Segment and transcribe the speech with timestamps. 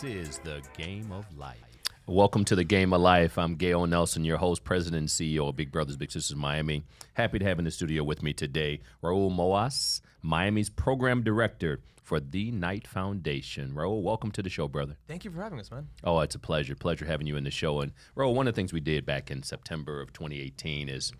[0.00, 1.58] This is the game of life.
[2.06, 3.36] Welcome to the game of life.
[3.36, 6.84] I'm Gale Nelson, your host, president, and CEO of Big Brothers Big Sisters Miami.
[7.12, 12.18] Happy to have in the studio with me today Raul Moas, Miami's program director for
[12.18, 13.72] the Knight Foundation.
[13.74, 14.96] Raul, welcome to the show, brother.
[15.06, 15.88] Thank you for having us, man.
[16.02, 16.74] Oh, it's a pleasure.
[16.74, 17.80] Pleasure having you in the show.
[17.80, 21.12] And Raul, one of the things we did back in September of 2018 is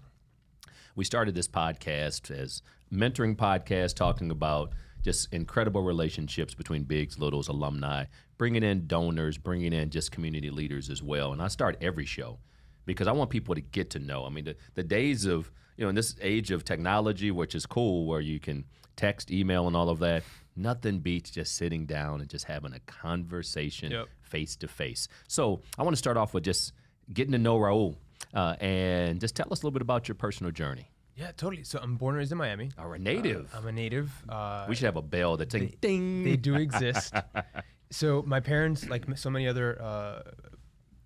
[0.96, 7.48] we started this podcast as mentoring podcast talking about just incredible relationships between Bigs, Littles,
[7.48, 8.04] alumni,
[8.40, 11.34] bringing in donors, bringing in just community leaders as well.
[11.34, 12.38] And I start every show
[12.86, 14.24] because I want people to get to know.
[14.24, 17.66] I mean, the, the days of, you know, in this age of technology, which is
[17.66, 18.64] cool, where you can
[18.96, 20.22] text, email, and all of that,
[20.56, 25.06] nothing beats just sitting down and just having a conversation face to face.
[25.28, 26.72] So I want to start off with just
[27.12, 27.96] getting to know Raul
[28.32, 30.90] uh, and just tell us a little bit about your personal journey.
[31.14, 31.64] Yeah, totally.
[31.64, 32.70] So I'm born and raised in Miami.
[32.78, 33.52] Or a native.
[33.52, 34.10] Uh, I'm a native.
[34.26, 36.24] Uh, we should have a bell that's they, ding.
[36.24, 37.12] They do exist.
[37.90, 40.22] So my parents, like so many other uh,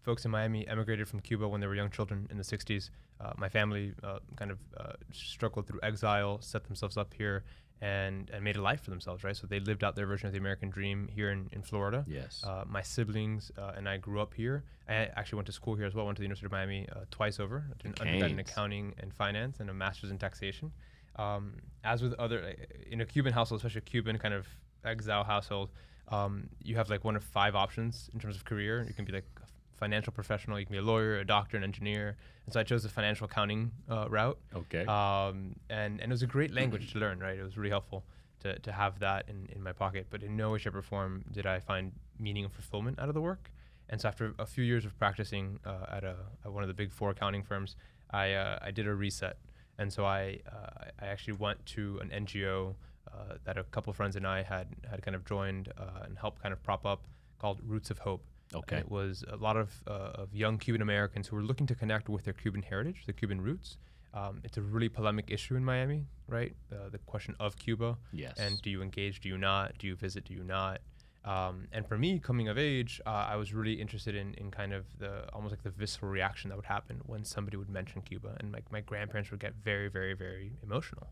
[0.02, 2.90] folks in Miami, emigrated from Cuba when they were young children in the 60s.
[3.20, 7.44] Uh, my family uh, kind of uh, struggled through exile, set themselves up here,
[7.80, 9.36] and, and made a life for themselves, right?
[9.36, 12.04] So they lived out their version of the American dream here in, in Florida.
[12.06, 12.42] Yes.
[12.46, 14.64] Uh, my siblings uh, and I grew up here.
[14.88, 16.06] I actually went to school here as well.
[16.06, 17.64] Went to the University of Miami uh, twice over.
[17.70, 20.72] I did an undergrad in accounting and finance and a master's in taxation.
[21.16, 21.54] Um,
[21.84, 22.54] as with other,
[22.90, 24.46] in a Cuban household, especially a Cuban kind of
[24.84, 25.70] exile household,
[26.08, 28.84] um, you have like one of five options in terms of career.
[28.86, 31.64] You can be like a financial professional, you can be a lawyer, a doctor, an
[31.64, 32.16] engineer.
[32.46, 34.38] And so I chose the financial accounting uh, route.
[34.54, 34.84] Okay.
[34.86, 37.38] Um, and, and it was a great language to learn, right?
[37.38, 38.04] It was really helpful
[38.40, 40.06] to, to have that in, in my pocket.
[40.10, 43.14] But in no way, shape, or form did I find meaning and fulfillment out of
[43.14, 43.50] the work.
[43.88, 46.74] And so after a few years of practicing uh, at, a, at one of the
[46.74, 47.76] big four accounting firms,
[48.10, 49.36] I, uh, I did a reset.
[49.78, 52.74] And so I, uh, I actually went to an NGO
[53.14, 56.18] uh, that a couple of friends and I had, had kind of joined uh, and
[56.18, 57.06] helped kind of prop up
[57.38, 58.24] called Roots of Hope.
[58.54, 58.76] Okay.
[58.76, 61.74] And it was a lot of, uh, of young Cuban Americans who were looking to
[61.74, 63.78] connect with their Cuban heritage, their Cuban roots.
[64.12, 66.54] Um, it's a really polemic issue in Miami, right?
[66.70, 67.96] Uh, the question of Cuba.
[68.12, 68.34] Yes.
[68.38, 69.20] And do you engage?
[69.20, 69.76] Do you not?
[69.78, 70.24] Do you visit?
[70.24, 70.80] Do you not?
[71.24, 74.74] Um, and for me, coming of age, uh, I was really interested in, in kind
[74.74, 78.36] of the almost like the visceral reaction that would happen when somebody would mention Cuba,
[78.40, 81.08] and like my grandparents would get very, very, very emotional,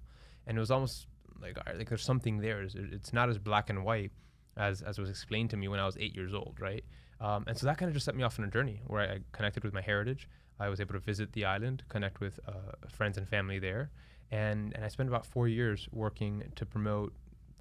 [0.46, 1.06] and it was almost
[1.42, 2.62] like like there's something there.
[2.62, 4.12] It's, it's not as black and white
[4.56, 6.84] as as was explained to me when I was eight years old, right?
[7.20, 9.19] Um, and so that kind of just set me off on a journey where I,
[9.32, 10.28] connected with my heritage.
[10.58, 12.52] I was able to visit the island, connect with uh,
[12.88, 13.91] friends and family there,
[14.31, 17.12] and and I spent about four years working to promote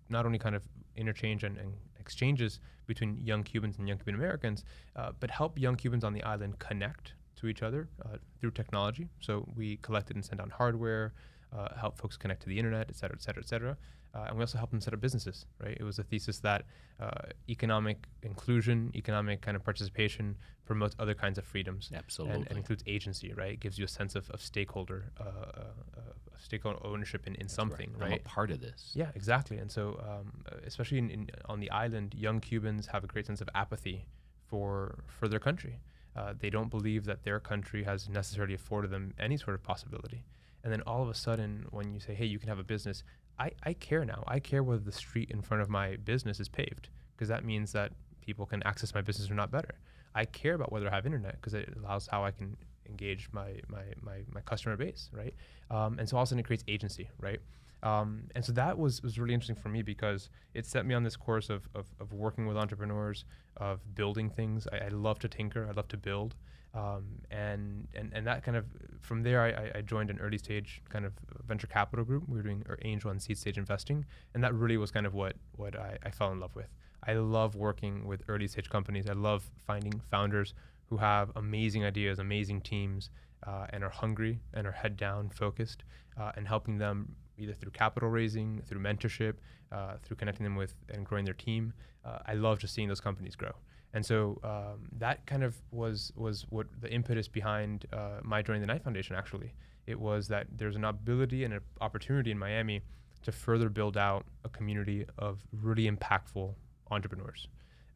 [0.10, 0.64] not only kind of
[0.96, 4.66] interchange and, and exchanges between young Cubans and young Cuban Americans,
[4.96, 9.08] uh, but help young Cubans on the island connect to each other uh, through technology.
[9.20, 11.14] So we collected and sent out hardware,
[11.56, 13.78] uh, help folks connect to the internet, et cetera, et cetera, et cetera.
[14.14, 15.78] Uh, and we also help them set up businesses, right?
[15.80, 16.66] It was a thesis that
[17.00, 20.36] uh, economic inclusion, economic kind of participation
[20.66, 21.92] promotes other kinds of freedoms.
[21.96, 22.36] Absolutely.
[22.36, 23.54] And, and includes agency, right?
[23.54, 26.02] It gives you a sense of, of stakeholder, uh, uh,
[26.38, 28.02] stakeholder ownership in, in something, right.
[28.02, 28.12] right?
[28.14, 28.92] I'm a part of this.
[28.94, 29.58] Yeah, exactly.
[29.60, 33.40] And so, um, especially in, in, on the island, young Cubans have a great sense
[33.40, 34.08] of apathy
[34.46, 35.80] for, for their country.
[36.18, 40.26] Uh, they don't believe that their country has necessarily afforded them any sort of possibility.
[40.64, 43.04] And then all of a sudden, when you say, hey, you can have a business,
[43.40, 44.24] I, I care now.
[44.28, 47.72] I care whether the street in front of my business is paved because that means
[47.72, 47.92] that
[48.22, 49.76] people can access my business or not better.
[50.14, 52.58] I care about whether I have internet because it allows how I can
[52.88, 55.34] engage my my my, my customer base, right?
[55.70, 57.40] Um, and so all of a sudden it creates agency, right?
[57.84, 61.04] Um, and so that was was really interesting for me because it set me on
[61.04, 63.26] this course of of, of working with entrepreneurs,
[63.58, 64.68] of building things.
[64.72, 65.68] I, I love to tinker.
[65.68, 66.36] I love to build.
[66.74, 68.66] Um, and, and and that kind of
[69.02, 71.14] from there I, I joined an early stage kind of
[71.46, 72.30] venture capital group.
[72.30, 75.14] We were doing our angel and seed stage investing, and that really was kind of
[75.14, 76.70] what what I, I fell in love with.
[77.06, 79.10] I love working with early stage companies.
[79.10, 80.54] I love finding founders
[80.86, 83.10] who have amazing ideas, amazing teams,
[83.46, 85.84] uh, and are hungry and are head down focused,
[86.18, 89.36] uh, and helping them either through capital raising, through mentorship,
[89.72, 91.74] uh, through connecting them with and growing their team.
[92.06, 93.52] Uh, I love just seeing those companies grow.
[93.94, 98.62] And so um, that kind of was was what the impetus behind uh, my joining
[98.62, 99.16] the Knight Foundation.
[99.16, 99.54] Actually,
[99.86, 102.82] it was that there's an ability and an opportunity in Miami
[103.24, 106.54] to further build out a community of really impactful
[106.90, 107.48] entrepreneurs.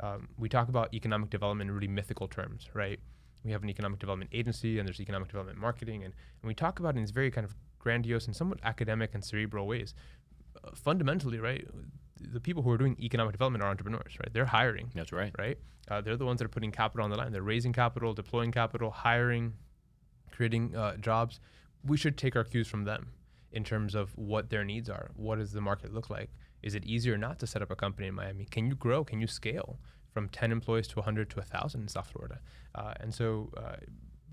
[0.01, 3.00] Um, we talk about economic development in really mythical terms, right?
[3.44, 6.80] We have an economic development agency, and there's economic development marketing, and, and we talk
[6.80, 9.93] about it in these very kind of grandiose and somewhat academic and cerebral ways.
[10.63, 11.65] Uh, fundamentally, right,
[12.19, 14.33] the people who are doing economic development are entrepreneurs, right?
[14.33, 14.91] They're hiring.
[14.95, 15.33] That's right.
[15.37, 15.57] Right.
[15.89, 17.31] Uh, they're the ones that are putting capital on the line.
[17.31, 19.53] They're raising capital, deploying capital, hiring,
[20.31, 21.39] creating uh, jobs.
[21.85, 23.11] We should take our cues from them
[23.51, 25.11] in terms of what their needs are.
[25.15, 26.31] What does the market look like?
[26.63, 28.45] Is it easier not to set up a company in Miami?
[28.45, 29.03] Can you grow?
[29.03, 29.79] Can you scale?
[30.15, 32.39] from 10 employees to 100 to 1,000 in South Florida.
[32.73, 33.75] Uh, and so, uh,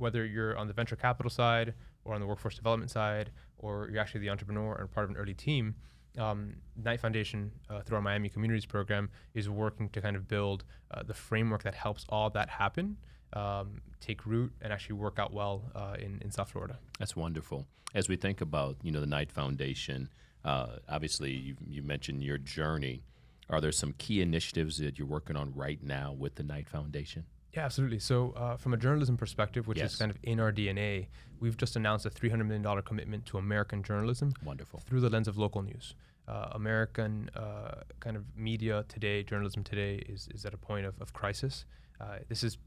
[0.02, 1.72] whether you're on the venture capital side
[2.04, 5.16] or on the workforce development side, or you're actually the entrepreneur and part of an
[5.16, 5.74] early team,
[6.18, 10.64] um, Knight Foundation, uh, through our Miami Communities Program, is working to kind of build
[10.90, 12.96] uh, the framework that helps all that happen
[13.32, 16.78] um, take root and actually work out well uh, in, in South Florida.
[16.98, 17.66] That's wonderful.
[17.94, 20.10] As we think about, you know, the Knight Foundation,
[20.44, 23.04] uh, obviously you, you mentioned your journey.
[23.48, 27.24] Are there some key initiatives that you're working on right now with the Knight Foundation?
[27.54, 27.98] Yeah, absolutely.
[27.98, 29.92] So, uh, from a journalism perspective, which Yes.
[29.92, 31.08] is kind of in our DNA,
[31.38, 34.80] we've just announced a $300 million commitment to American journalism Wonderful.
[34.80, 35.94] through the lens of local news.
[36.26, 40.98] Uh, American uh, kind of media today, journalism today, is, is at a point of,
[41.00, 41.66] of crisis.
[42.00, 42.58] Uh, this is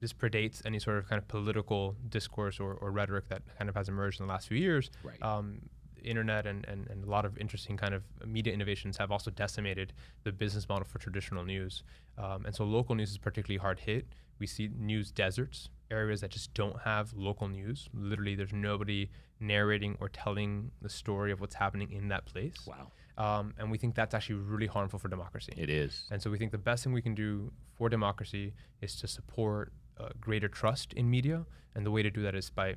[0.00, 3.74] this predates any sort of kind of political discourse or, or rhetoric that kind of
[3.74, 4.90] has emerged in the last few years.
[5.02, 5.20] Right.
[5.22, 5.62] Um,
[6.06, 9.92] internet and, and, and a lot of interesting kind of media innovations have also decimated
[10.24, 11.82] the business model for traditional news.
[12.18, 14.06] Um, and so local news is particularly hard hit.
[14.38, 17.88] We see news deserts, areas that just don't have local news.
[17.94, 19.10] Literally, there's nobody
[19.40, 22.54] narrating or telling the story of what's happening in that place.
[22.66, 22.90] wow.
[23.18, 25.52] Um, and we think that's actually really harmful for democracy.
[25.56, 26.06] It is.
[26.10, 28.52] And so we think the best thing we can do for democracy
[28.82, 31.46] is to support uh, greater trust in media.
[31.74, 32.74] And the way to do that is by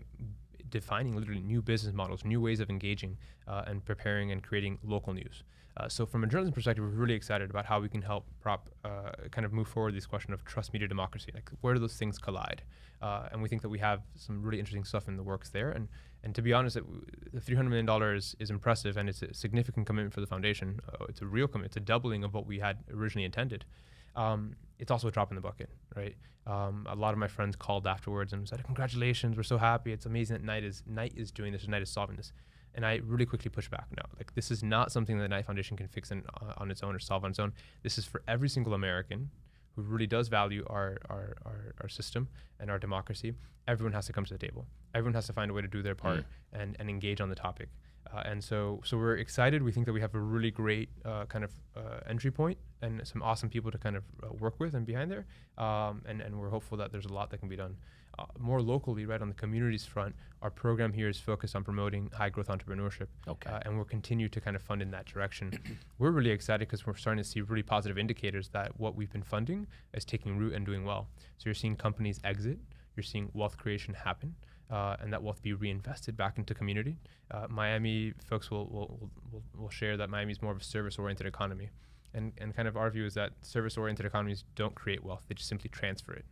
[0.69, 3.18] defining literally new business models, new ways of engaging
[3.48, 5.44] uh, and preparing and creating local news.
[5.77, 8.69] Uh, so from a journalism perspective, we're really excited about how we can help prop
[8.83, 11.31] uh, kind of move forward this question of trust media democracy.
[11.33, 12.63] Like where do those things collide?
[13.01, 15.71] Uh, and we think that we have some really interesting stuff in the works there.
[15.71, 15.88] And
[16.21, 16.83] and to be honest, it,
[17.33, 20.81] the three hundred million dollars is impressive and it's a significant commitment for the foundation.
[20.92, 21.69] Uh, it's a real commitment.
[21.69, 23.63] It's a doubling of what we had originally intended.
[24.16, 26.16] Um, it's also a drop in the bucket, right?
[26.48, 29.92] Um, a lot of my friends called afterwards and said, "Congratulations, we're so happy.
[29.92, 31.68] It's amazing that Knight is Knight is doing this.
[31.68, 32.32] Knight is solving this."
[32.76, 33.88] And I really quickly pushed back.
[33.96, 36.72] No, like this is not something that the Knight Foundation can fix in, uh, on
[36.72, 37.54] its own or solve on its own.
[37.84, 39.32] This is for every single American
[39.76, 42.28] who really does value our, our, our, our system
[42.60, 43.34] and our democracy.
[43.68, 44.66] Everyone has to come to the table.
[44.94, 47.36] Everyone has to find a way to do their part and, and engage on the
[47.36, 47.70] topic.
[48.12, 49.62] Uh, and so, so we're excited.
[49.62, 53.06] We think that we have a really great uh, kind of uh, entry point and
[53.06, 55.25] some awesome people to kind of uh, work with and behind there.
[55.57, 57.75] Um, and, and we're hopeful that there's a lot that can be done.
[58.18, 62.10] Uh, more locally, right on the communities front, our program here is focused on promoting
[62.13, 63.07] high growth entrepreneurship.
[63.28, 63.50] Okay.
[63.50, 65.51] Uh, and we'll continue to kind of fund in that direction.
[66.00, 69.24] we're really excited because we're starting to see really positive indicators that what we've been
[69.24, 71.07] funding is taking root and doing well.
[71.38, 72.57] So you're seeing companies exit,
[72.96, 74.36] you're seeing wealth creation happen,
[74.69, 76.98] uh, and that wealth be reinvested back into community.
[77.31, 80.98] Uh, Miami folks will, will, will, will share that Miami is more of a service
[80.98, 81.69] oriented economy.
[82.13, 85.36] And, and kind of our view is that service oriented economies don't create wealth, they
[85.36, 86.25] just simply transfer it.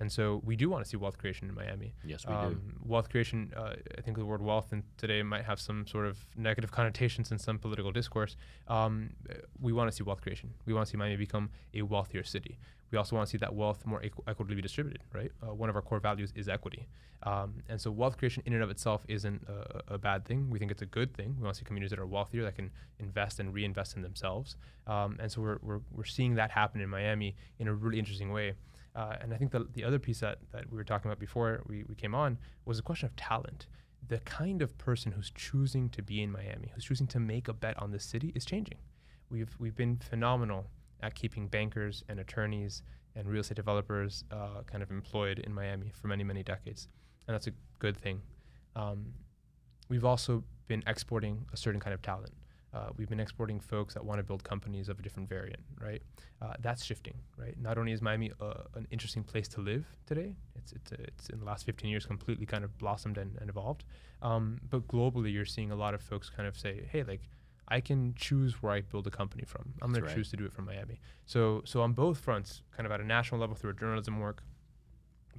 [0.00, 1.94] And so we do want to see wealth creation in Miami.
[2.04, 2.38] Yes, we do.
[2.38, 6.06] Um, wealth creation, uh, I think the word wealth in today might have some sort
[6.06, 8.36] of negative connotations in some political discourse.
[8.66, 9.10] Um,
[9.60, 10.52] we want to see wealth creation.
[10.66, 12.58] We want to see Miami become a wealthier city.
[12.94, 15.32] We also want to see that wealth more equ- equitably distributed, right?
[15.42, 16.86] Uh, one of our core values is equity.
[17.24, 20.48] Um, and so wealth creation in and of itself isn't a, a bad thing.
[20.48, 21.34] We think it's a good thing.
[21.36, 22.70] We want to see communities that are wealthier that can
[23.00, 24.54] invest and reinvest in themselves.
[24.86, 28.30] Um, and so we're, we're, we're seeing that happen in Miami in a really interesting
[28.30, 28.52] way.
[28.94, 31.64] Uh, and I think the, the other piece that, that we were talking about before
[31.66, 33.66] we, we came on was a question of talent.
[34.06, 37.52] The kind of person who's choosing to be in Miami, who's choosing to make a
[37.52, 38.78] bet on this city, is changing.
[39.30, 40.66] We've, we've been phenomenal
[41.04, 42.82] at keeping bankers and attorneys
[43.14, 46.88] and real estate developers uh, kind of employed in Miami for many, many decades.
[47.28, 48.20] And that's a good thing.
[48.74, 49.12] Um,
[49.88, 52.32] we've also been exporting a certain kind of talent.
[52.72, 56.02] Uh, we've been exporting folks that want to build companies of a different variant, right?
[56.42, 57.54] Uh, that's shifting, right?
[57.60, 61.38] Not only is Miami uh, an interesting place to live today, it's it's it's in
[61.38, 63.84] the last 15 years completely kind of blossomed and, and evolved,
[64.22, 67.20] um, but globally you're seeing a lot of folks kind of say, hey, like
[67.68, 69.72] I can choose where I build a company from.
[69.80, 70.10] I'm going right.
[70.10, 71.00] to choose to do it from Miami.
[71.26, 74.42] So so on both fronts, kind of at a national level through our journalism work,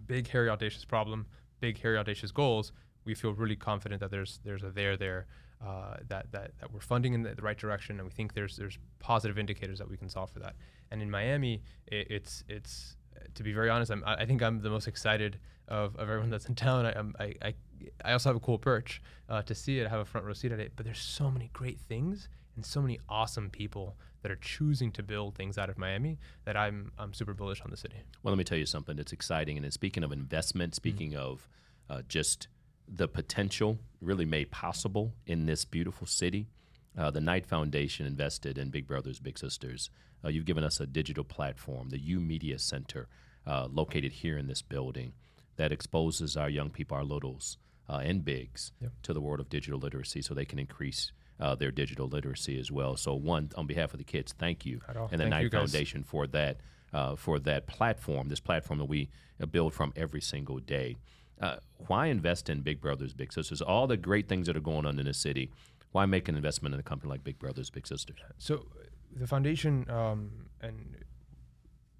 [0.07, 1.27] big, hairy, audacious problem,
[1.59, 2.71] big, hairy, audacious goals.
[3.05, 5.27] We feel really confident that there's there's a there there
[5.65, 8.57] uh, that, that that we're funding in the, the right direction, and we think there's
[8.57, 10.55] there's positive indicators that we can solve for that.
[10.91, 12.97] And in Miami, it, it's it's
[13.33, 16.29] to be very honest, I'm, I I think I'm the most excited of, of everyone
[16.29, 16.85] that's in town.
[16.85, 17.53] I, I, I
[18.03, 19.85] I also have a cool perch uh, to see it.
[19.85, 20.73] I have a front row seat at it.
[20.75, 25.03] But there's so many great things and so many awesome people that are choosing to
[25.03, 27.97] build things out of Miami that I'm I'm super bullish on the city.
[28.23, 29.57] Well, let me tell you something that's exciting.
[29.57, 31.47] And speaking of investment, speaking of
[31.89, 32.47] uh, just
[32.87, 36.47] the potential really made possible in this beautiful city,
[36.97, 39.89] uh, the Knight Foundation invested in Big Brothers Big Sisters.
[40.23, 43.07] Uh, you've given us a digital platform, the U Media Center,
[43.45, 45.13] uh, located here in this building,
[45.57, 47.57] that exposes our young people, our littles
[47.89, 48.91] uh, and bigs, Yep.
[49.03, 51.11] to the world of digital literacy, so they can increase.
[51.37, 52.95] Uh, their digital literacy as well.
[52.95, 54.79] So, one, on behalf of the kids, thank you,
[55.11, 55.51] and the Thank Knight.
[55.51, 56.61] Foundation for that.
[56.93, 59.09] uh, for that platform, this platform that we
[59.51, 60.95] build from every single day.
[61.41, 63.61] Uh, why invest in Big Brothers Big Sisters?
[63.61, 65.51] All the great things that are going on in the city.
[65.95, 68.17] Why make an investment in a company like Big Brothers Big Sisters?
[68.37, 68.67] So,
[69.15, 70.97] the foundation um, and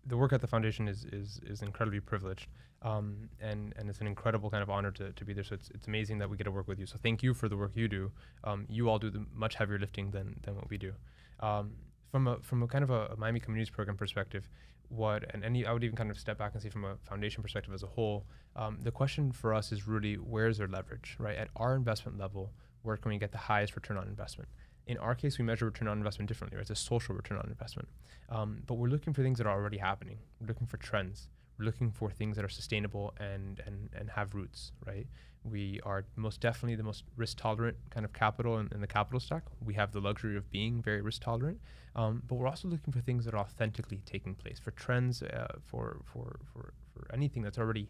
[0.06, 2.48] the work at the foundation is is, is incredibly privileged,
[2.82, 5.46] um, and and it's an incredible kind of honor to, to be there.
[5.46, 6.86] So it's, it's amazing that we get to work with you.
[6.86, 8.12] So thank you for the work you do.
[8.44, 10.92] Um, you all do the much heavier lifting than than what we do.
[11.40, 11.72] Um,
[12.12, 14.50] from a from a kind of a, a, Miami Communities Program perspective,
[14.90, 17.42] what and any I would even kind of step back and see from a foundation
[17.42, 18.25] perspective as a whole,
[18.58, 21.38] um, the question for us is really where's their leverage, right?
[21.38, 22.52] At our investment level,
[22.86, 24.50] where can we get the highest return on investment?
[24.88, 26.58] in our case, we measure return on investment differently.
[26.58, 26.62] Right?
[26.62, 27.88] It's a social return on investment.
[28.30, 30.20] Um, but we're looking for things that are already happening.
[30.39, 31.30] We're looking for trends.
[31.58, 34.72] We're looking for things that are sustainable and and and have roots.
[34.86, 35.08] Right?
[35.44, 39.20] We are most definitely the most risk tolerant kind of capital in, in the capital
[39.20, 39.44] stack.
[39.63, 41.60] We have the luxury of being very risk tolerant.
[41.96, 45.56] Um, but we're also looking for things that are authentically taking place, for trends, uh,
[45.65, 47.89] for for for for anything that's already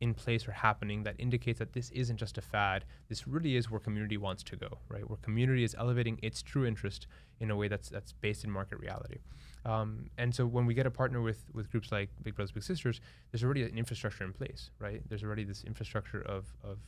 [0.00, 2.84] in place or happening that indicates that this isn't just a fad.
[3.08, 5.08] This really is where community wants to go, right?
[5.08, 7.06] Where community is elevating its true interest
[7.40, 9.18] in a way that's that's based in market reality.
[9.64, 12.62] Um, and so when we get a partner with with groups like Big Brothers Big
[12.62, 13.00] Sisters,
[13.30, 15.02] there's already an infrastructure in place, right?
[15.08, 16.78] There's already this infrastructure of of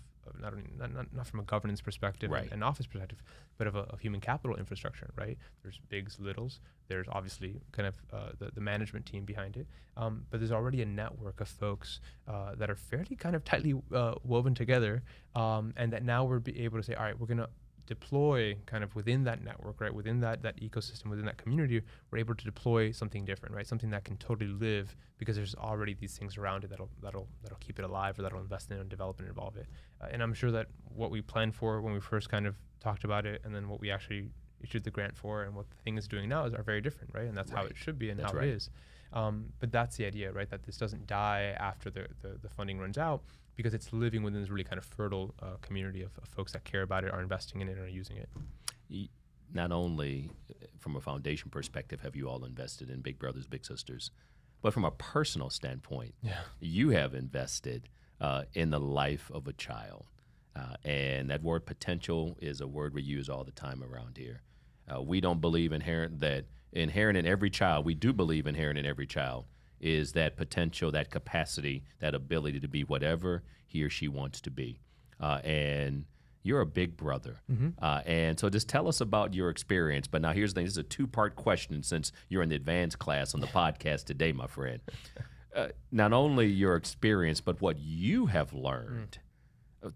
[0.40, 2.44] not, only, not, not, from a governance perspective right.
[2.44, 3.22] and, and, office perspective,
[3.58, 5.38] but of, a, of human capital infrastructure, right?
[5.62, 6.60] There's bigs, littles.
[6.88, 9.66] There's obviously kind of uh, the, the management team behind it.
[9.96, 13.74] Um, but there's already a network of folks uh, that are fairly kind of tightly
[13.94, 15.02] uh, woven together
[15.34, 17.48] um, and that now we're be able to say, all right, we're going to
[17.90, 22.18] deploy kind of within that network, right, within that that ecosystem, within that community, we're
[22.18, 26.16] able to deploy something different, right, something that can totally live because there's already these
[26.16, 28.88] things around it that'll that'll that'll keep it alive or that'll invest in it and
[28.88, 29.66] develop and evolve it.
[30.00, 33.02] Uh, and I'm sure that what we planned for when we first kind of talked
[33.02, 34.30] about it, and then what we actually
[34.60, 37.10] issued the grant for, and what the thing is doing now is are very different,
[37.12, 37.26] right?
[37.26, 37.62] And that's right.
[37.62, 38.46] how it should be and that's how right.
[38.46, 38.70] it is.
[39.12, 40.48] Um, but that's the idea, right?
[40.48, 43.22] That this doesn't die after the, the, the funding runs out
[43.56, 46.64] because it's living within this really kind of fertile uh, community of, of, folks that
[46.64, 49.10] care about it, are investing in it, and are using it.
[49.52, 53.64] Not only uh, from a foundation perspective have you all invested in Big Brothers Big
[53.64, 54.10] Sisters,
[54.62, 56.40] but from a personal standpoint, yeah.
[56.60, 57.88] you have invested
[58.20, 60.06] uh, in the life of a child.
[60.54, 64.42] Uh, and that word potential is a word we use all the time around here.
[64.92, 67.84] Uh, we don't believe inherent that inherent in every child.
[67.84, 69.44] We do believe inherent in every child
[69.80, 74.50] is that potential, that capacity, that ability to be whatever he or she wants to
[74.50, 74.80] be.
[75.20, 76.04] Uh, and
[76.42, 77.40] you're a big brother.
[77.50, 77.70] Mm-hmm.
[77.82, 80.06] Uh, and so just tell us about your experience.
[80.06, 82.56] But now here's the thing this is a two part question since you're in the
[82.56, 84.80] advanced class on the podcast today, my friend.
[85.52, 89.18] Uh, not only your experience, but what you have learned.
[89.18, 89.29] Mm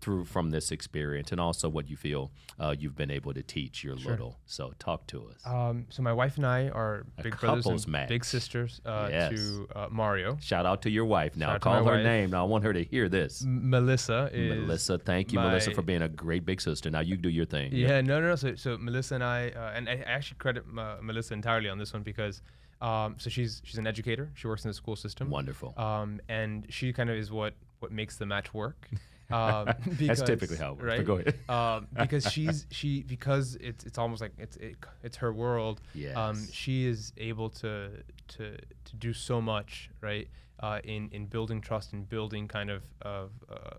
[0.01, 3.85] through from this experience and also what you feel uh, you've been able to teach
[3.85, 4.13] your sure.
[4.13, 4.39] little.
[4.47, 5.45] So talk to us.
[5.45, 8.09] Um, so my wife and i are A big brothers and match.
[8.09, 9.33] big sisters uh, yes.
[9.33, 10.39] to uh, mario.
[10.41, 11.59] Shout out to your wife now.
[11.59, 12.05] Call her wife.
[12.05, 12.31] name.
[12.31, 13.43] Now i want her to hear this.
[13.43, 16.91] M- melissa melissa thank you melissa for being a great big sister.
[16.91, 17.73] Now you do your thing.
[17.73, 18.37] Yeah, no no no.
[18.37, 22.03] So, so melissa and i uh, and i actually credit melissa entirely on this one
[22.03, 22.43] because
[22.81, 24.31] um, so she's she's an educator.
[24.35, 25.31] She works in the school system.
[25.31, 25.75] Wonderful.
[25.79, 28.89] Um, and she kind of is what what makes the match work
[29.35, 29.67] um,
[29.99, 30.85] because, That's typically how it works.
[30.85, 31.05] Right?
[31.05, 31.39] go ahead.
[31.49, 35.81] um, because she's she because it's it's almost like it's it, it's her world.
[35.95, 36.17] Um, yes.
[36.17, 37.91] Um, she is able to
[38.29, 40.29] to to do so much right
[40.61, 43.77] uh, in in building trust and building kind of of uh,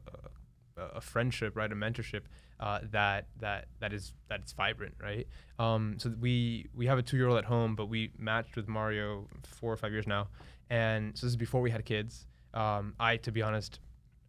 [0.78, 2.22] a friendship, right, a mentorship
[2.60, 5.28] uh, that that that is that is vibrant, right?
[5.60, 8.68] Um, so we we have a two year old at home, but we matched with
[8.68, 10.28] Mario four or five years now,
[10.70, 12.28] and so this is before we had kids.
[12.54, 13.80] Um, I, to be honest,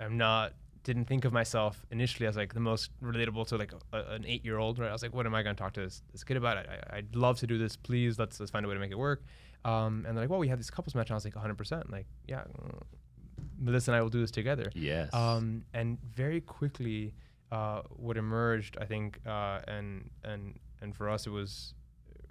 [0.01, 0.55] I'm not
[0.87, 4.45] didn't think of myself initially as like the most relatable to like a, an eight
[4.45, 4.79] year old.
[4.79, 4.89] Right?
[4.89, 6.59] I was like, what am I going to talk to this, this kid about?
[6.59, 7.77] I, would love to do this.
[7.77, 9.25] Please, let's let's find a way to make it work.
[9.65, 11.09] Um, and they're like, well, we have this couples match.
[11.09, 11.59] And I was like, 100.
[11.59, 12.45] percent Like, yeah,
[13.59, 14.71] Melissa and I will do this together.
[14.75, 15.13] Yes.
[15.13, 17.15] Um, and very quickly,
[17.51, 21.75] uh, what emerged, I think, uh, and and and for us, it was,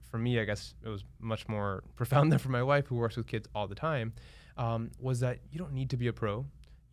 [0.10, 3.18] for me, I guess it was much more profound than for my wife, who works
[3.18, 4.14] with kids all the time.
[4.58, 6.46] Um, was that you don't need to be a pro.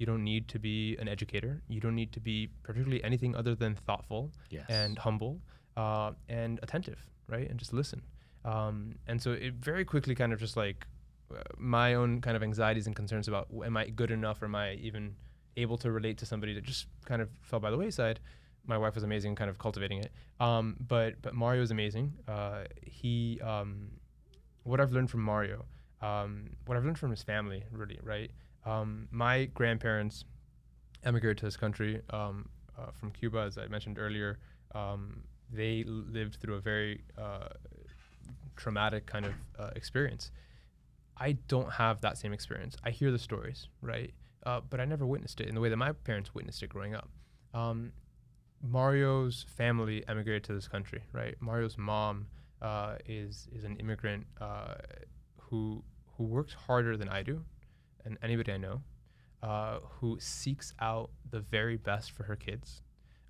[0.02, 1.62] You don't need to be an educator.
[1.68, 4.64] You don't need to be particularly anything other than thoughtful yes.
[4.68, 5.40] and humble
[5.76, 7.48] uh, and attentive, right?
[7.48, 8.02] And just listen.
[8.44, 10.88] Um, and so it very quickly kind of just like
[11.32, 14.56] uh, my own kind of anxieties and concerns about am I good enough or am
[14.56, 15.14] I even
[15.56, 18.18] able to relate to somebody that just kind of fell by the wayside.
[18.66, 20.10] My wife was amazing, kind of cultivating it.
[20.40, 22.14] Um, but but Mario is amazing.
[22.26, 23.92] Uh, he um,
[24.64, 25.64] what I've learned from Mario,
[26.00, 28.32] um, what I've learned from his family, really, right?
[28.64, 30.24] Um, my grandparents
[31.04, 34.38] emigrated to this country um, uh, from Cuba, as I mentioned earlier.
[34.74, 37.48] Um, they lived through a very uh,
[38.56, 40.30] traumatic kind of uh, experience.
[41.16, 42.76] I don't have that same experience.
[42.84, 44.12] I hear the stories, right?
[44.44, 46.94] Uh, but I never witnessed it in the way that my parents witnessed it growing
[46.94, 47.08] up.
[47.54, 47.92] Um,
[48.62, 51.34] Mario's family emigrated to this country, right?
[51.40, 52.26] Mario's mom
[52.60, 54.74] uh, is is an immigrant uh,
[55.38, 55.82] who
[56.16, 57.44] who works harder than I do,
[58.04, 58.82] and anybody I know,
[59.42, 62.82] uh, who seeks out the very best for her kids,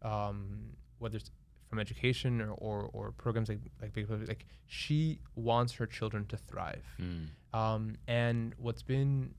[0.02, 1.31] um, whether it's
[1.69, 3.93] from education or, or, or programs like like
[4.29, 6.85] like she wants her children to thrive.
[7.00, 7.29] Mm.
[7.59, 9.35] Um, and what's been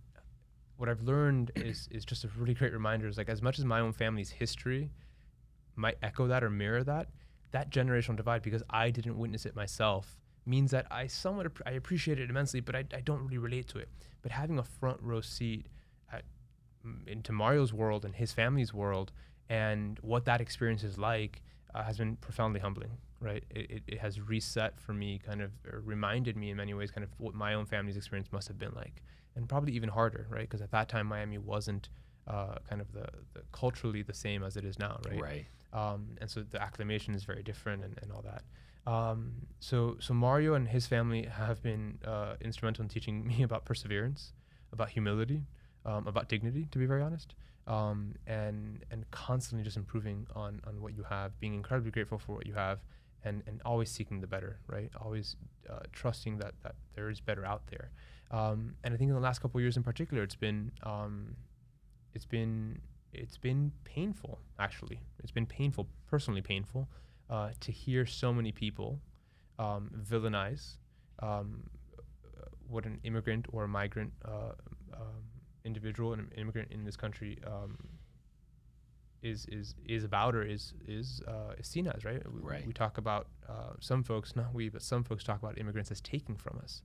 [0.78, 3.66] what I've learned is is just a really great reminder is like as much as
[3.66, 4.90] my own family's history
[5.76, 7.10] might echo that or mirror that,
[7.52, 12.20] that generational divide because I didn't witness it myself means that I somewhat I appreciate
[12.20, 13.90] it immensely, but I, I don't really relate to it.
[14.22, 15.68] But having a front row seat
[16.12, 16.24] at,
[16.84, 19.12] m- into Mario's world and his family's world
[19.50, 21.42] and what that experience is like
[21.74, 23.44] uh, has been profoundly humbling, right?
[23.50, 27.04] It, it, it has reset for me, kind of reminded me in many ways, kind
[27.04, 29.02] of what my own family's experience must have been like,
[29.36, 30.42] and probably even harder, right?
[30.42, 31.90] Because at that time, Miami wasn't
[32.28, 35.22] uh, kind of the, the culturally the same as it is now, right?
[35.22, 35.46] Right.
[35.74, 38.44] um, and so the acclimation is very different and, and all that.
[38.86, 43.66] Um, so so Mario and his family have been uh, instrumental in teaching me about
[43.66, 44.34] perseverance,
[44.72, 45.46] about humility,
[45.86, 46.68] um, about dignity.
[46.72, 47.36] To be very honest,
[47.68, 52.36] um, and and constantly just improving on on what you have, being incredibly grateful for
[52.36, 52.80] what you have,
[53.24, 54.60] and and always seeking the better.
[54.68, 55.36] Right, always
[55.70, 57.92] uh, trusting that that there is better out there.
[58.32, 61.36] Um, and I think in the last couple of years in particular, it's been um,
[62.14, 62.80] it's been
[63.14, 66.90] it's been painful actually it's been painful personally painful
[67.30, 69.00] uh, to hear so many people
[69.60, 70.78] um, villainize
[71.20, 71.64] um,
[72.68, 74.54] what an immigrant or a migrant uh,
[74.94, 75.24] um,
[75.66, 77.78] individual an immigrant in this country um,
[79.22, 82.68] is is is about or is is uh, is seen as right we, Right.
[82.68, 86.02] we talk about uh, some folks not we but some folks talk about immigrants as
[86.02, 86.82] taking from us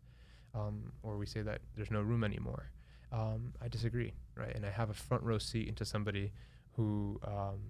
[0.54, 2.70] um, or we say that there's no room anymore
[3.10, 4.54] um, I disagree, right?
[4.54, 6.30] And I have a front row seat into somebody
[6.72, 7.60] who um,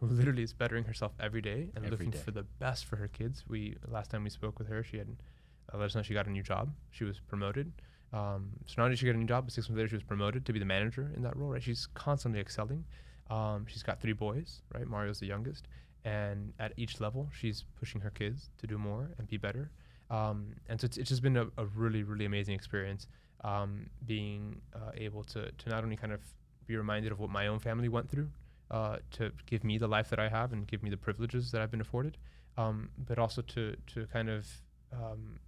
[0.00, 2.18] who literally is bettering herself every day and Every looking day.
[2.18, 3.44] for the best for her kids.
[3.48, 5.08] We last time we spoke with her, she had
[5.72, 6.72] uh, let us know she got a new job.
[6.90, 7.72] She was promoted.
[8.12, 9.96] Um, so not only did she get a new job, but six months later she
[9.96, 11.50] was promoted to be the manager in that role.
[11.50, 11.62] Right?
[11.62, 12.84] She's constantly excelling.
[13.30, 14.86] Um, she's got three boys, right?
[14.86, 15.66] Mario's the youngest,
[16.04, 19.70] and at each level, she's pushing her kids to do more and be better.
[20.08, 23.08] Um, and so it's, it's just been a, a really, really amazing experience
[23.42, 26.20] um, being uh, able to, to not only kind of
[26.68, 28.28] be reminded of what my own family went through
[28.70, 31.60] uh, to give me the life that I have and give me the privileges that
[31.60, 32.16] I've been afforded,
[32.56, 34.46] um, but also to, to kind of
[34.92, 35.38] um,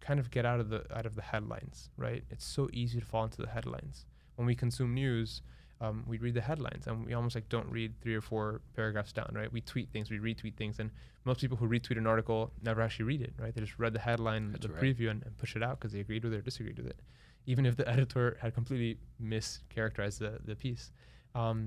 [0.00, 2.22] kind of get out of the out of the headlines, right?
[2.30, 4.06] It's so easy to fall into the headlines.
[4.36, 5.42] When we consume news,
[5.80, 9.12] um, we read the headlines and we almost like don't read three or four paragraphs
[9.12, 9.52] down, right?
[9.52, 10.90] We tweet things, we retweet things, and
[11.24, 13.54] most people who retweet an article never actually read it, right?
[13.54, 14.82] They just read the headline, That's the right.
[14.82, 17.00] preview, and, and push it out because they agreed with it or disagreed with it,
[17.46, 20.92] even if the editor had completely mischaracterized the the piece.
[21.36, 21.60] Um,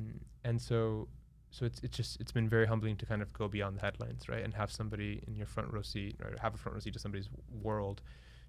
[0.44, 1.08] and so,
[1.52, 4.28] so it's it's just it's been very humbling to kind of go beyond the headlines,
[4.30, 4.44] right?
[4.44, 7.00] And have somebody in your front row seat, or have a front row seat to
[7.00, 7.30] somebody's
[7.62, 8.02] world,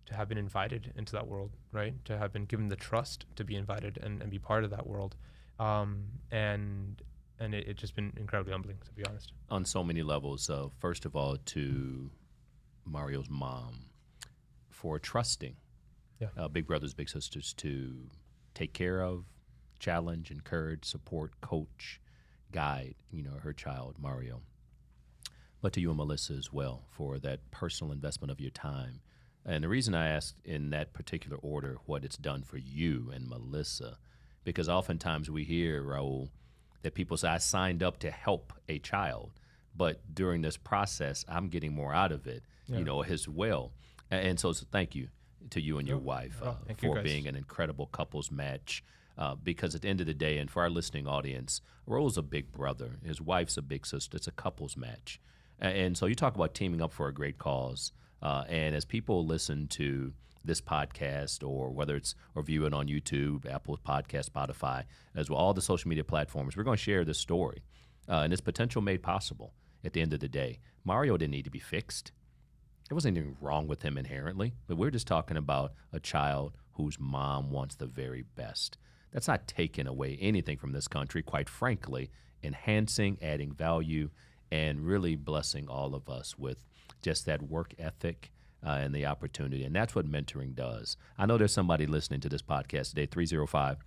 [0.07, 1.95] to have been invited into that world, right?
[2.07, 4.87] To have been given the trust to be invited and, and be part of that
[4.87, 5.17] world.
[5.59, 7.03] Um, and
[7.39, 9.33] and it, it's just been incredibly humbling, to be honest.
[9.51, 10.43] on so many levels.
[10.43, 12.11] So, first of all, to
[12.87, 13.75] Mario's mom
[14.69, 15.57] for trusting
[16.19, 16.29] Yeah.
[16.37, 18.09] uh, Big Brothers Big Sisters to
[18.55, 19.25] take care of,
[19.81, 22.01] challenge, encourage, support, coach,
[22.53, 22.95] guide.
[23.11, 24.43] You know her child Mario.
[25.63, 29.01] But to you and Melissa as well for that personal investment of your time.
[29.45, 33.29] And the reason I asked in that particular order what it's done for you and
[33.29, 33.99] Melissa,
[34.45, 36.29] because oftentimes we hear Raul
[36.83, 39.33] that people say I signed up to help a child,
[39.77, 42.79] but during this process I'm getting more out of it, Yeah.
[42.79, 43.73] you know, as well.
[44.11, 45.09] And so, so thank you
[45.51, 47.05] to you and your Oh, wife oh, uh, you for guys.
[47.05, 48.83] being an incredible couples match.
[49.21, 52.23] Uh, because at the end of the day, and for our listening audience, Raul's a
[52.23, 52.93] big brother.
[53.05, 54.17] His wife's a big sister.
[54.17, 55.21] It's a couples match.
[55.61, 57.93] And so you talk about teaming up for a great cause.
[58.23, 62.89] Uh, and as people listen to this podcast, or whether it's or view it on
[62.89, 67.05] YouTube, Apple Podcast, Spotify, as well, all the social media platforms, we're going to share
[67.05, 67.63] this story
[68.09, 69.53] uh, and its potential made possible.
[69.85, 72.13] At the end of the day, Mario didn't need to be fixed.
[72.89, 76.99] There wasn't anything wrong with him inherently, but we're just talking about a child whose
[76.99, 78.79] mom wants the very best.
[79.13, 82.11] That's not taking away anything from this country, quite frankly,
[82.43, 84.11] enhancing, adding value,
[84.51, 86.65] and really blessing all of us with
[87.03, 88.31] just that work ethic
[88.65, 89.65] uh, and the opportunity.
[89.65, 90.97] And that's what mentoring does.
[91.19, 93.79] I know there's somebody listening to this podcast today, 305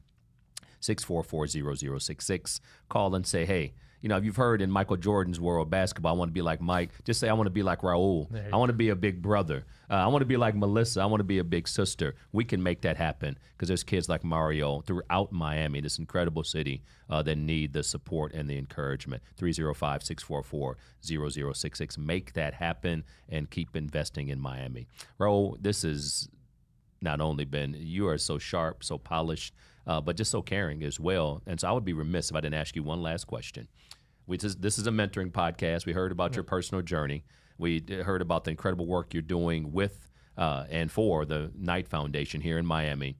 [0.79, 2.61] 644 0066.
[2.89, 6.17] Call and say, hey, you know, if you've heard in Michael Jordan's world basketball, I
[6.17, 6.89] want to be like Mike.
[7.05, 8.27] Just say I want to be like Raul.
[8.51, 9.63] I want to be a big brother.
[9.89, 10.99] Uh, I want to be like Melissa.
[10.99, 12.13] I want to be a big sister.
[12.33, 16.83] We can make that happen because there's kids like Mario throughout Miami, this incredible city,
[17.09, 19.23] uh, that need the support and the encouragement.
[19.37, 21.97] 305 644 0066.
[21.97, 24.85] Make that happen and keep investing in Miami.
[25.17, 26.27] Raul, this is
[27.01, 29.53] not only been you are so sharp, so polished,
[29.87, 31.41] uh, but just so caring as well.
[31.45, 33.67] And so I would be remiss if I didn't ask you one last question.
[34.25, 35.85] We just, this is a mentoring podcast.
[35.85, 37.23] We heard about your personal journey.
[37.57, 42.41] We heard about the incredible work you're doing with uh, and for the Knight Foundation
[42.41, 43.17] here in Miami.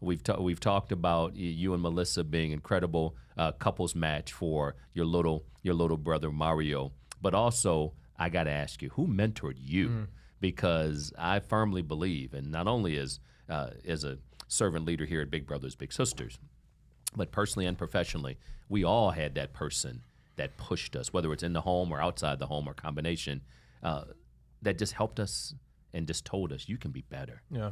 [0.00, 5.06] We've ta- we've talked about you and Melissa being incredible uh, couples match for your
[5.06, 6.92] little your little brother Mario.
[7.22, 10.08] But also, I got to ask you, who mentored you?
[10.40, 14.18] Because I firmly believe, and not only as uh, as a
[14.54, 16.38] servant leader here at Big Brothers Big Sisters,
[17.16, 18.38] but personally and professionally,
[18.68, 20.02] we all had that person
[20.36, 23.40] that pushed us, whether it's in the home or outside the home or combination,
[23.82, 24.04] uh,
[24.62, 25.54] that just helped us
[25.92, 27.42] and just told us you can be better.
[27.50, 27.70] Yeah.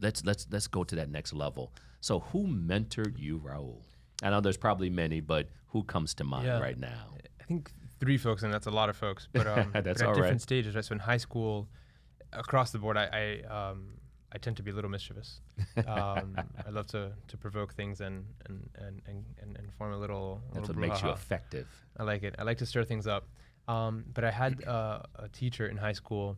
[0.00, 1.72] Let's let's let's go to that next level.
[2.00, 3.80] So, who mentored you, Raul?
[4.22, 6.60] I know there's probably many, but who comes to mind Yeah.
[6.60, 7.14] right now?
[7.40, 9.28] I think three folks, and that's a lot of folks.
[9.32, 10.40] But um, That's but at different right.
[10.40, 10.84] stages, right?
[10.84, 11.68] So in high school,
[12.32, 13.94] across the board, I I, um,
[14.32, 15.40] I tend to be a little mischievous.
[15.86, 16.36] Um,
[16.66, 20.40] I love to, to provoke things and and, and, and, and form a little.
[20.52, 21.68] That's little what makes you effective.
[21.98, 22.34] I like it.
[22.38, 23.28] I like to stir things up.
[23.68, 26.36] Um, but I had uh, a teacher in high school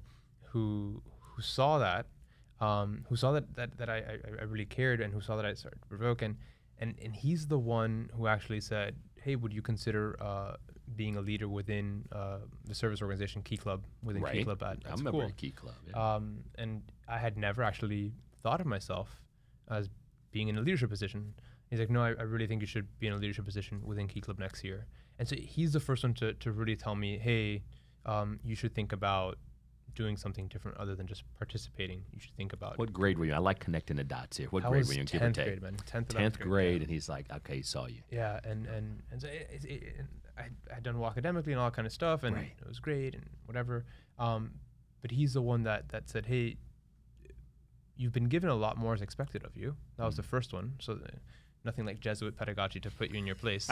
[0.50, 2.06] who who saw that,
[2.60, 5.46] um, who saw that that, that I, I, I really cared, and who saw that
[5.46, 6.36] I started to provoke, and,
[6.78, 10.56] and and he's the one who actually said, "Hey, would you consider uh,
[10.96, 14.44] being a leader within uh, the service organization Key Club within Key Right.
[14.44, 15.74] Club at, I at remember school?" Key Club.
[15.88, 16.14] yeah.
[16.14, 19.22] Um, and I had never actually thought of myself
[19.70, 19.88] as
[20.30, 21.34] being in a leadership position.
[21.70, 24.08] He's like, no, I, I really think you should be in a leadership position within
[24.08, 24.86] Key Club next year.
[25.18, 27.62] And so he's the first one to, to really tell me, hey,
[28.06, 29.36] um, you should think about
[29.94, 32.04] doing something different other than just participating.
[32.12, 33.34] You should think about what grade were you?
[33.34, 34.46] I like connecting the dots here.
[34.50, 35.44] What I grade were you in, give or 10th take?
[35.46, 35.76] grade, man.
[35.76, 36.82] 10th, Tenth grade, grade, yeah.
[36.84, 39.94] and he's like, "Okay, he saw you." Yeah, and and and so it, it, it,
[39.98, 42.52] and I had done well academically and all that kind of stuff, and Right.
[42.60, 43.86] it was great and whatever.
[44.20, 44.52] Um,
[45.02, 46.58] but he's the one that that said, "Hey,
[47.98, 50.74] you've been given a lot more as expected of you." That was the first one.
[50.80, 51.08] So uh,
[51.64, 53.68] nothing like Jesuit pedagogy to put you in your place,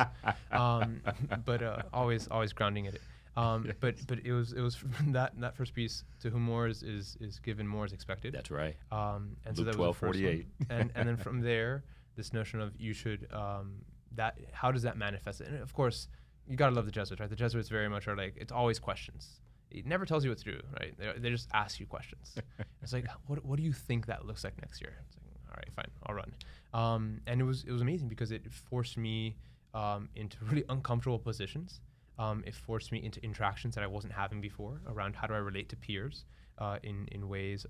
[0.53, 1.01] um,
[1.45, 3.01] but uh, always always grounding it.
[3.37, 6.67] Um, But but it was it was from that that first piece to whom more
[6.69, 8.33] is is, is given more as expected.
[8.35, 8.77] That's right.
[8.91, 10.25] Um, and so Luke that was the first 12:48.
[10.25, 10.47] one.
[10.81, 11.85] and and then from there,
[12.17, 13.83] this notion of you should um,
[14.15, 15.41] that how does that manifest?
[15.43, 16.09] And of course,
[16.49, 17.29] you gotta love the Jesuits, right?
[17.29, 19.41] The Jesuits very much are like it's always questions.
[19.71, 20.95] It never tells you what to do, right?
[20.97, 22.37] They, they just ask you questions.
[22.83, 24.95] it's like, what what do you think that looks like next year?
[25.07, 26.35] It's like, all right, fine, I'll run.
[26.73, 29.37] Um, and it was it was amazing because it forced me
[29.75, 31.81] um, into really uncomfortable positions.
[32.19, 35.39] Um, it forced me into interactions that I wasn't having before around how do I
[35.39, 36.25] relate to peers
[36.59, 37.67] uh, in in ways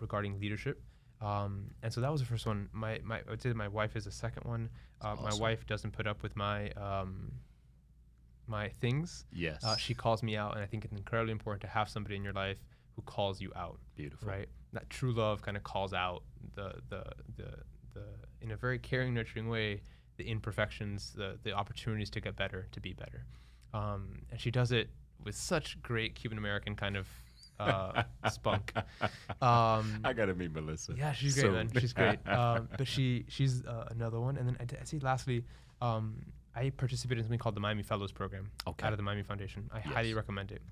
[0.00, 0.82] regarding leadership.
[1.20, 2.68] Um, and so that was the first one.
[2.72, 4.68] My, my I would say my wife is the second one.
[5.00, 7.32] Uh, That's My wife doesn't put up with my um,
[8.48, 9.24] my things.
[9.32, 9.62] Yes.
[9.64, 12.22] Uh, she calls me out, and I think it's incredibly important to have somebody in
[12.24, 12.58] your life
[12.96, 13.78] who calls you out.
[13.96, 14.28] Beautiful.
[14.28, 14.48] Right.
[14.72, 16.22] That true love kind of calls out
[16.54, 17.04] the the
[17.36, 17.50] the
[17.94, 18.04] the
[18.42, 19.80] in a very caring, nurturing way
[20.16, 23.24] the imperfections, the the opportunities to get better, to be better.
[23.72, 24.88] Um, and she does it
[25.24, 27.06] with such great Cuban American kind of
[27.60, 28.72] uh, spunk.
[29.40, 30.94] Um, I gotta meet Melissa.
[30.96, 31.70] yeah, she's great, So- man.
[31.78, 32.18] She's great.
[32.26, 34.36] Um, but she she's uh, another one.
[34.36, 35.44] And then I'd, I'd say lastly,
[35.80, 36.24] um,
[36.58, 38.84] I participated in something called the Miami Fellows Program Okay.
[38.86, 39.70] out of the Miami Foundation.
[39.72, 40.62] I highly recommend it.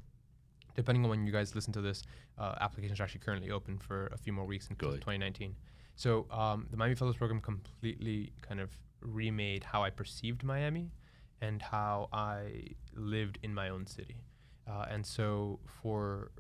[0.74, 2.02] Depending on when you guys listen to this,
[2.38, 5.00] uh, applications are actually currently open for a few more weeks in Good.
[5.00, 5.54] 2019.
[5.94, 8.70] So um, the Miami Fellows Program completely kind of
[9.00, 10.90] remade how I perceived Miami
[11.40, 14.16] and how I lived in my own city.
[14.68, 16.32] Uh, and so for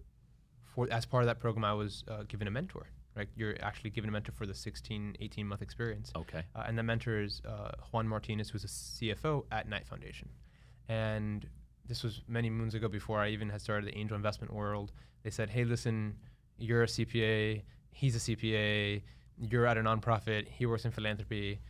[0.64, 2.88] for as part of that program, I was uh, given a mentor.
[3.16, 6.12] Right, you're actually given a mentor for the 16, 18 month experience.
[6.14, 6.42] Okay.
[6.54, 10.28] Uh, and the mentor is uh, Juan Martinez, who's a CFO at Knight Foundation.
[10.90, 11.48] And
[11.88, 14.92] this was many moons ago before I even had started the angel investment world.
[15.22, 16.16] They said, hey, listen,
[16.58, 19.00] you're a CPA, he's a CPA,
[19.38, 21.60] you're at a nonprofit, he works in philanthropy.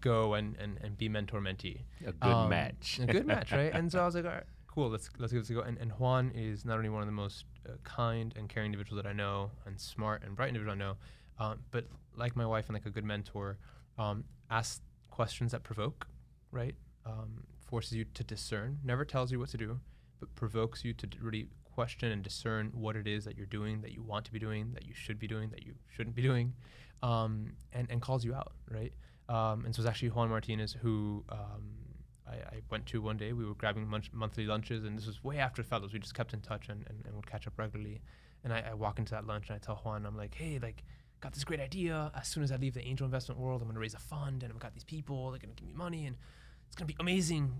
[0.00, 1.78] Go and, and, and be mentor mentee.
[2.04, 2.98] A good Um, match.
[3.02, 3.72] A good match, right?
[3.72, 4.44] And so I was like, all right,
[4.74, 5.60] cool, let's let's give this a go.
[5.60, 9.00] And, and Juan is not only one of the most uh, kind and caring individuals
[9.02, 10.96] that I know, and smart and bright individual I know,
[11.38, 13.58] um, but like my wife and like a good mentor,
[13.98, 16.06] um, asks questions that provoke,
[16.50, 16.74] right?
[17.06, 19.78] Um, forces you to discern, never tells you what to do,
[20.18, 23.80] but provokes you to d- really question and discern what it is that you're doing,
[23.82, 26.22] that you want to be doing, that you should be doing, that you shouldn't be
[26.22, 26.52] doing,
[27.02, 28.92] um, and, and calls you out, right?
[29.28, 31.83] Um, and so it's actually Juan Martinez who um,
[32.26, 33.32] I, I went to one day.
[33.32, 35.92] We were grabbing munch- monthly lunches, and this was way after fellows.
[35.92, 38.00] We just kept in touch and, and, and would catch up regularly.
[38.42, 40.84] And I, I walk into that lunch and I tell Juan, I'm like, hey, like,
[41.20, 42.10] got this great idea.
[42.14, 44.42] As soon as I leave the angel investment world, I'm going to raise a fund,
[44.42, 45.30] and I've got these people.
[45.30, 46.16] They're going to give me money, and
[46.66, 47.52] it's going to be amazing.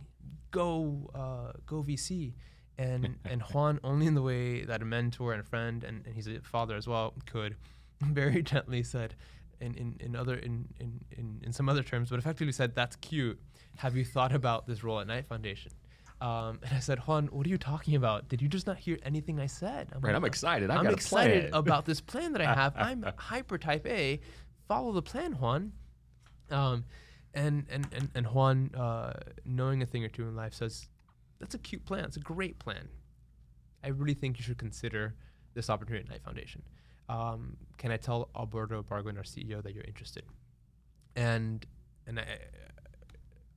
[0.51, 2.35] Go, uh, go VC.
[2.77, 6.15] And and Juan, only in the way that a mentor and a friend, and, and
[6.15, 7.57] he's a father as well, could
[8.01, 9.15] very gently said,
[9.61, 12.97] in, in, in other in, in, in, in some other terms, but effectively said, "That's
[12.97, 13.41] cute.
[13.77, 15.73] Have you thought about this role at Knight Foundation?"
[16.21, 18.29] Um, and I said, Juan, what are you talking about?
[18.29, 19.89] Did you just not hear anything I said?
[19.93, 20.71] I'm right, like, I'm excited.
[20.71, 22.73] I am got excited about this plan that I have.
[22.79, 24.21] I'm hyper type A.
[24.67, 25.73] Follow the plan, Juan.
[26.51, 26.85] Um,
[27.35, 29.13] and, and, and, and Juan, uh,
[29.45, 30.89] knowing a thing or two in life, says,
[31.41, 32.05] that's a cute plan.
[32.05, 32.89] It's a great plan.
[33.83, 35.15] I really think you should consider
[35.53, 36.63] this opportunity at Knight Foundation.
[37.09, 40.25] Um, can I tell Alberto Ibargüen, our CEO, that you're interested?
[41.17, 41.67] And
[42.07, 42.25] and I,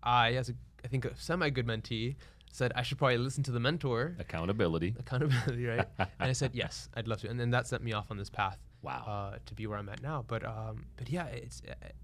[0.08, 0.54] I as a
[0.86, 2.16] I think a semi good mentee,
[2.52, 4.16] said I should probably listen to the mentor.
[4.20, 4.96] Accountability.
[4.98, 5.86] Accountability, right?
[6.00, 8.30] and I said yes, I'd love to, and then that sent me off on this
[8.30, 8.58] path.
[8.84, 9.04] Wow.
[9.08, 11.62] Uh, to be where I'm at now, but um, but yeah, it's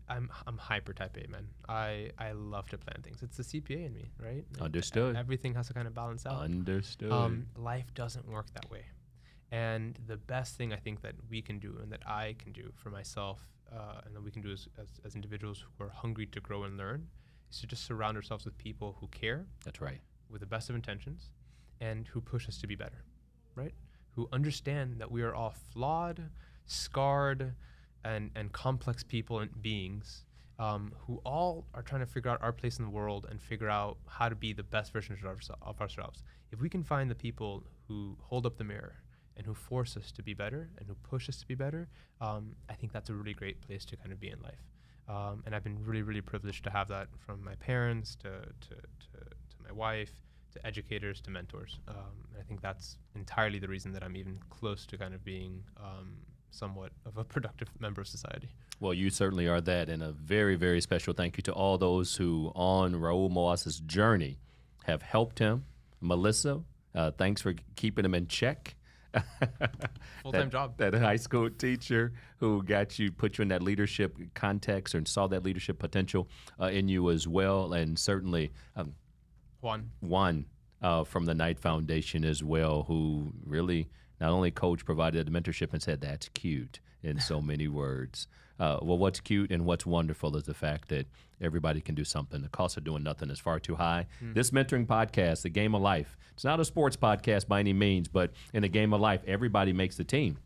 [0.10, 1.48] I'm I'm hyper type A man.
[1.70, 3.24] I I love to plan things.
[3.24, 4.44] It's the CPA in me, right?
[4.60, 5.16] Understood.
[5.16, 6.42] everything has to kind of balance out.
[6.42, 7.12] Understood.
[7.12, 8.86] Um, life doesn't work that way,
[9.52, 12.74] and the best thing I think that we can do and that I can do
[12.76, 13.40] for myself,
[13.72, 16.64] uh, and that we can do as, as as individuals who are hungry to grow
[16.64, 17.08] and learn,
[17.54, 19.46] is to just surround ourselves with people who care.
[19.64, 20.02] That's right
[20.34, 21.30] with the best of intentions
[21.80, 23.06] and who push us to be better,
[23.56, 23.74] right?
[24.16, 26.30] Who understand that we are all flawed,
[26.66, 27.54] scarred,
[28.04, 30.26] and, and complex people and beings
[30.60, 33.70] um, who all are trying to figure out our place in the world and figure
[33.70, 36.24] out how to be the best version of, ourse- of ourselves.
[36.52, 38.96] If we can find the people who hold up the mirror
[39.38, 41.88] and who force us to be better and who push us to be better,
[42.22, 44.64] um, I think that's a really great place to kind of be in life.
[45.08, 48.76] Um, and I've been really, really privileged to have that from my parents to, to,
[48.76, 50.12] to, to my wife
[50.54, 51.80] to educators to mentors.
[51.88, 55.64] Um, I think that's entirely the reason that I'm even close to kind of being
[55.78, 56.16] um,
[56.52, 58.50] somewhat of a productive member of society.
[58.80, 62.16] Well, you certainly are that, and a very, very special thank you to all those
[62.16, 64.40] who on Raul Moas's journey
[64.86, 65.66] have helped him.
[66.02, 66.62] Melissa,
[66.94, 68.76] uh, thanks for keeping him in check.
[70.24, 70.78] Full time job.
[70.78, 75.28] That high school teacher who got you, put you in that leadership context and saw
[75.28, 76.28] that leadership potential
[76.60, 77.74] uh, in you as well.
[77.74, 78.94] And certainly, um,
[79.62, 79.92] Juan.
[80.02, 80.46] Juan
[80.82, 83.90] uh, from the Knight Foundation as well, who really
[84.24, 88.28] not only coach provided the mentorship and said that's cute in so many words.
[88.58, 91.08] Uh, well, what's cute and what's wonderful is the fact that
[91.42, 92.42] everybody can do something.
[92.42, 94.06] The cost of doing nothing is far too high.
[94.24, 94.34] Mm.
[94.34, 98.08] This mentoring podcast, The Game of Life, it's not a sports podcast by any means,
[98.08, 100.38] but in the game of life, everybody makes the team.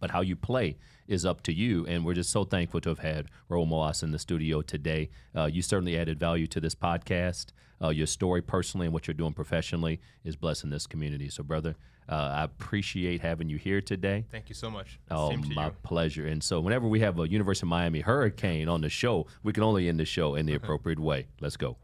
[0.00, 1.86] But how you play is up to you.
[1.86, 5.10] And we're just so thankful to have had Raul Moas in the studio today.
[5.32, 7.52] Uh, you certainly added value to this podcast.
[7.82, 11.28] Uh, your story personally and what you're doing professionally is blessing this community.
[11.28, 11.76] So, brother,
[12.08, 14.24] uh, I appreciate having you here today.
[14.30, 14.98] Thank you so much.
[15.10, 15.72] Oh, my you.
[15.82, 16.26] pleasure.
[16.26, 19.62] And so, whenever we have a University of Miami hurricane on the show, we can
[19.62, 21.26] only end the show in the appropriate way.
[21.40, 21.76] Let's go.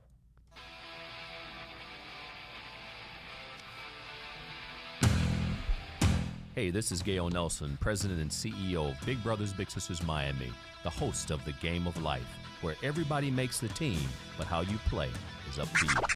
[6.63, 10.53] Hey, this is Gale Nelson, President and CEO of Big Brothers Big Sisters Miami,
[10.85, 12.23] the host of The Game of Life,
[12.61, 13.99] where everybody makes the team,
[14.39, 15.11] but how you play
[15.51, 16.03] is up to you.